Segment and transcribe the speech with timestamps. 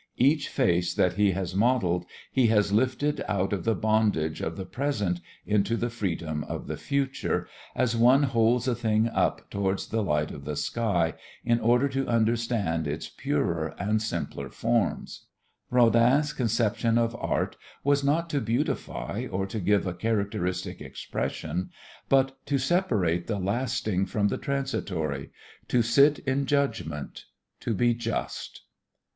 [0.17, 4.65] Each face that he has modeled he has lifted out of the bondage of the
[4.65, 10.01] present into the freedom of the future, as one holds a thing up toward the
[10.01, 11.13] light of the sky
[11.45, 15.27] in order to understand its purer and simpler forms.
[15.69, 21.69] Rodin's conception of Art was not to beautify or to give a characteristic expression,
[22.09, 25.29] but to separate the lasting from the transitory,
[25.67, 27.25] to sit in judgment,
[27.59, 28.61] to be just.